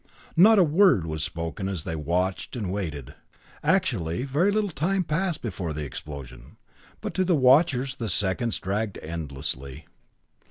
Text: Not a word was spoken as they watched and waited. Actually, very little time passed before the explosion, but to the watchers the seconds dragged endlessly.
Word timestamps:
Not 0.35 0.57
a 0.57 0.63
word 0.63 1.05
was 1.05 1.23
spoken 1.23 1.69
as 1.69 1.83
they 1.83 1.95
watched 1.95 2.55
and 2.55 2.71
waited. 2.71 3.13
Actually, 3.61 4.23
very 4.23 4.49
little 4.49 4.71
time 4.71 5.03
passed 5.03 5.43
before 5.43 5.73
the 5.73 5.85
explosion, 5.85 6.57
but 7.01 7.13
to 7.13 7.23
the 7.23 7.35
watchers 7.35 7.97
the 7.97 8.09
seconds 8.09 8.57
dragged 8.57 8.97
endlessly. 9.03 9.85